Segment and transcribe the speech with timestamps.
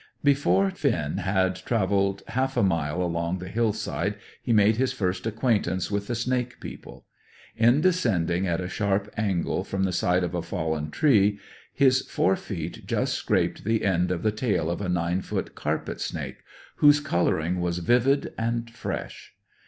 [0.23, 5.27] Before Finn had travelled half a mile along the hill side, he made his first
[5.27, 7.05] acquaintance with the snake people.
[7.55, 11.37] In descending at a sharp angle from the side of a fallen tree,
[11.71, 16.01] his fore feet just scraped the end of the tail of a nine foot carpet
[16.01, 16.37] snake,
[16.77, 19.35] whose colouring was vivid and fresh.